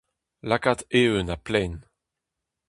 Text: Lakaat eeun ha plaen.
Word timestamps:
Lakaat 0.49 0.81
eeun 0.99 1.29
ha 1.31 1.37
plaen. 1.45 1.73